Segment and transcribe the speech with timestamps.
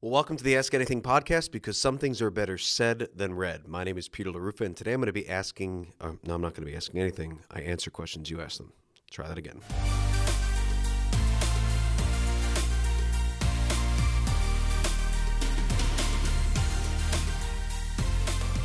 [0.00, 3.66] Well, welcome to the Ask Anything podcast because some things are better said than read.
[3.66, 6.40] My name is Peter LaRufa, and today I'm going to be asking, uh, no, I'm
[6.40, 7.40] not going to be asking anything.
[7.50, 8.72] I answer questions, you ask them.
[9.10, 9.60] Try that again.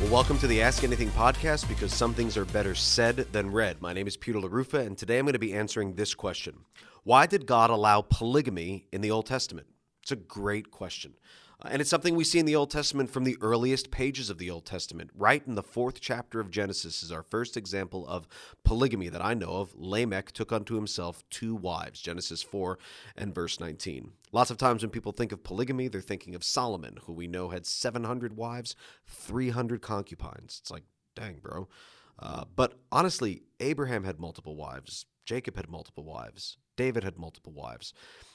[0.00, 3.82] Well, welcome to the Ask Anything podcast because some things are better said than read.
[3.82, 6.60] My name is Peter LaRufa, and today I'm going to be answering this question
[7.02, 9.66] Why did God allow polygamy in the Old Testament?
[10.04, 11.14] It's a great question.
[11.62, 14.36] Uh, and it's something we see in the Old Testament from the earliest pages of
[14.36, 15.10] the Old Testament.
[15.16, 18.28] Right in the fourth chapter of Genesis is our first example of
[18.64, 19.74] polygamy that I know of.
[19.74, 22.78] Lamech took unto himself two wives, Genesis 4
[23.16, 24.12] and verse 19.
[24.30, 27.48] Lots of times when people think of polygamy, they're thinking of Solomon, who we know
[27.48, 30.58] had 700 wives, 300 concubines.
[30.60, 30.84] It's like,
[31.16, 31.66] dang, bro.
[32.18, 37.92] Uh, but honestly, Abraham had multiple wives, Jacob had multiple wives, David had multiple wives.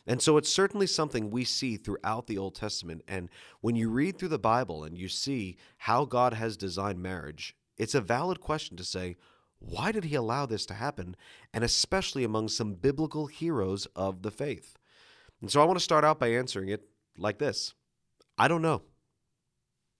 [0.07, 3.03] And so it's certainly something we see throughout the Old Testament.
[3.07, 3.29] And
[3.61, 7.95] when you read through the Bible and you see how God has designed marriage, it's
[7.95, 9.17] a valid question to say,
[9.59, 11.15] why did he allow this to happen?
[11.53, 14.77] And especially among some biblical heroes of the faith.
[15.41, 16.83] And so I want to start out by answering it
[17.17, 17.73] like this
[18.37, 18.83] I don't know.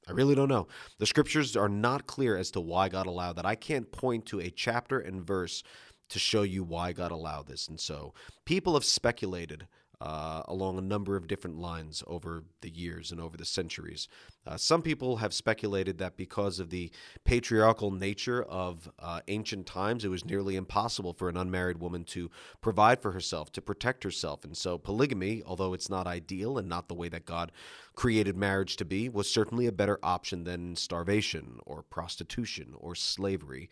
[0.08, 0.68] I really don't know.
[0.98, 3.46] The scriptures are not clear as to why God allowed that.
[3.46, 5.62] I can't point to a chapter and verse
[6.10, 7.68] to show you why God allowed this.
[7.68, 8.14] And so
[8.46, 9.68] people have speculated
[10.02, 14.08] uh, along a number of different lines over the years and over the centuries.
[14.48, 16.90] Uh, some people have speculated that because of the
[17.26, 22.32] patriarchal nature of uh, ancient times, it was nearly impossible for an unmarried woman to
[22.62, 24.46] provide for herself, to protect herself.
[24.46, 27.52] And so polygamy, although it's not ideal and not the way that God
[27.96, 33.70] created marriage to be, was certainly a better option than starvation or prostitution or slavery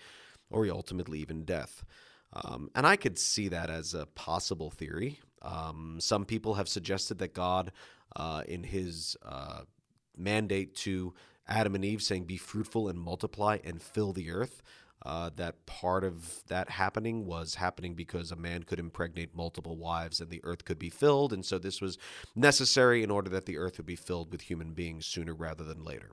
[0.50, 1.86] or ultimately even death.
[2.33, 5.20] Um, and I could see that as a possible theory.
[5.42, 7.72] Um, some people have suggested that God,
[8.16, 9.61] uh, in his uh,
[10.16, 11.14] mandate to
[11.47, 14.61] Adam and Eve, saying, Be fruitful and multiply and fill the earth,
[15.06, 20.19] uh, that part of that happening was happening because a man could impregnate multiple wives
[20.19, 21.31] and the earth could be filled.
[21.31, 21.97] And so this was
[22.35, 25.84] necessary in order that the earth would be filled with human beings sooner rather than
[25.84, 26.12] later.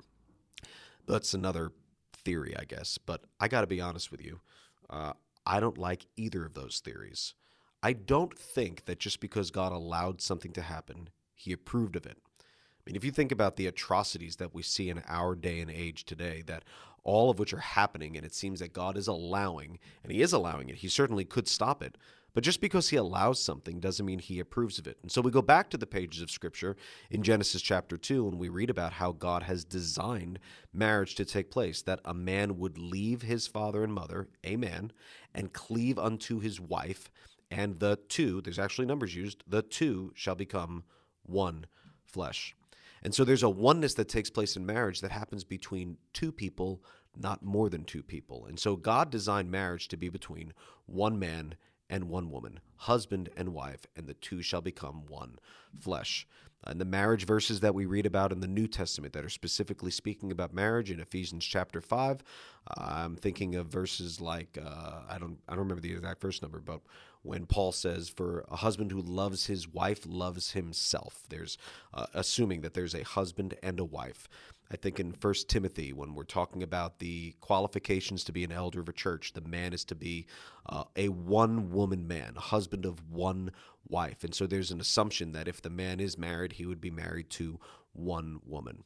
[1.06, 1.72] That's another
[2.12, 2.98] theory, I guess.
[2.98, 4.40] But I got to be honest with you.
[4.88, 5.14] Uh,
[5.46, 7.34] I don't like either of those theories.
[7.82, 12.18] I don't think that just because God allowed something to happen, he approved of it.
[12.40, 15.70] I mean, if you think about the atrocities that we see in our day and
[15.70, 16.64] age today, that
[17.02, 20.32] all of which are happening, and it seems that God is allowing, and He is
[20.32, 21.98] allowing it, He certainly could stop it.
[22.34, 24.98] But just because he allows something doesn't mean he approves of it.
[25.02, 26.76] And so we go back to the pages of Scripture
[27.08, 30.40] in Genesis chapter 2, and we read about how God has designed
[30.72, 34.90] marriage to take place that a man would leave his father and mother, a man,
[35.32, 37.08] and cleave unto his wife,
[37.52, 40.82] and the two, there's actually numbers used, the two shall become
[41.22, 41.66] one
[42.04, 42.56] flesh.
[43.02, 46.82] And so there's a oneness that takes place in marriage that happens between two people,
[47.16, 48.46] not more than two people.
[48.46, 50.52] And so God designed marriage to be between
[50.86, 51.54] one man
[51.88, 55.38] and one woman, husband and wife, and the two shall become one
[55.78, 56.26] flesh.
[56.66, 59.90] And the marriage verses that we read about in the New Testament that are specifically
[59.90, 62.24] speaking about marriage in Ephesians chapter five,
[62.66, 66.40] uh, I'm thinking of verses like uh, I don't I don't remember the exact verse
[66.40, 66.80] number, but
[67.22, 71.58] when Paul says, "For a husband who loves his wife loves himself," there's
[71.92, 74.26] uh, assuming that there's a husband and a wife.
[74.70, 78.80] I think in First Timothy, when we're talking about the qualifications to be an elder
[78.80, 80.26] of a church, the man is to be
[80.66, 83.50] uh, a one woman man, a husband of one
[83.88, 84.24] wife.
[84.24, 87.30] And so there's an assumption that if the man is married, he would be married
[87.30, 87.60] to
[87.92, 88.84] one woman.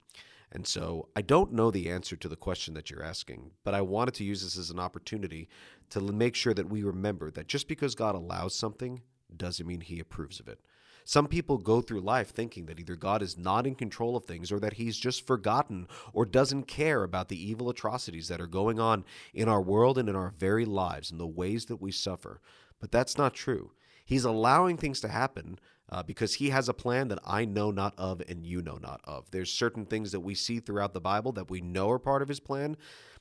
[0.51, 3.83] And so I don't know the answer to the question that you're asking, but I
[3.83, 5.49] wanted to use this as an opportunity
[5.91, 9.03] to make sure that we remember that just because God allows something
[9.37, 10.61] doesn't mean he approves of it.
[11.09, 14.53] Some people go through life thinking that either God is not in control of things
[14.53, 18.79] or that he's just forgotten or doesn't care about the evil atrocities that are going
[18.79, 22.43] on in our world and in our very lives and the ways that we suffer.
[22.79, 23.71] But that's not true.
[24.05, 25.59] He's allowing things to happen
[25.89, 29.01] uh, because he has a plan that I know not of and you know not
[29.05, 29.31] of.
[29.31, 32.29] There's certain things that we see throughout the Bible that we know are part of
[32.29, 32.77] his plan,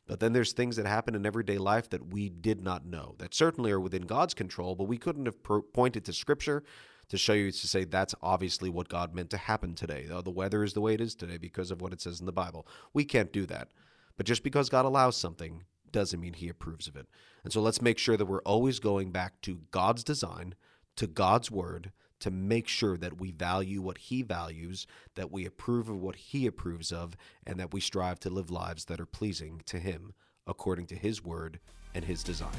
[0.07, 3.33] but then there's things that happen in everyday life that we did not know, that
[3.33, 5.38] certainly are within God's control, but we couldn't have
[5.71, 6.63] pointed to Scripture
[7.09, 10.07] to show you to say that's obviously what God meant to happen today.
[10.12, 12.25] Oh, the weather is the way it is today because of what it says in
[12.25, 12.68] the Bible.
[12.94, 13.69] We can't do that.
[14.18, 17.07] But just because God allows something doesn't mean he approves of it.
[17.44, 20.56] And so let's make sure that we're always going back to God's design,
[20.98, 25.88] to God's word, to make sure that we value what he values, that we approve
[25.88, 27.15] of what he approves of,
[27.45, 30.13] and that we strive to live lives that are pleasing to him
[30.48, 31.60] according to his word
[31.94, 32.56] and his design.